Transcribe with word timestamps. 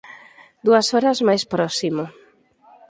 Dúas 0.65 0.87
horas 0.95 1.17
máis 1.27 1.43
próximo. 1.53 2.03